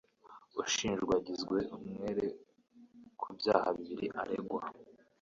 [0.61, 2.25] Ushinjwa yagizwe umwere
[3.19, 4.61] ku byaha bibiri aregwa.